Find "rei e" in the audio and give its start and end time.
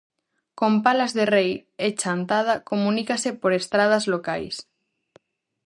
1.35-1.87